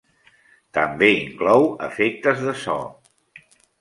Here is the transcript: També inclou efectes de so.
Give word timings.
També 0.77 1.09
inclou 1.17 1.67
efectes 1.89 2.41
de 2.47 2.55
so. 2.63 2.79